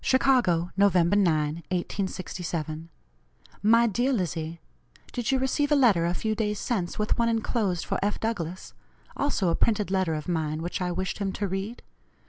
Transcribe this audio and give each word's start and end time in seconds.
"CHICAGO, 0.03 0.71
Nov. 0.75 0.95
9, 0.95 1.05
1867. 1.11 2.89
"MY 3.61 3.85
DEAR 3.85 4.11
LIZZIE: 4.11 4.59
Did 5.13 5.29
you 5.31 5.37
receive 5.37 5.71
a 5.71 5.75
letter 5.75 6.07
a 6.07 6.15
few 6.15 6.33
days 6.33 6.57
since, 6.57 6.97
with 6.97 7.19
one 7.19 7.29
enclosed 7.29 7.85
for 7.85 7.99
F. 8.01 8.19
Douglass? 8.19 8.73
also 9.15 9.49
a 9.49 9.55
printed 9.55 9.91
letter 9.91 10.15
of 10.15 10.27
mine, 10.27 10.63
which 10.63 10.81
I 10.81 10.91
wished 10.91 11.19
him 11.19 11.31
to 11.33 11.47
read? 11.47 11.83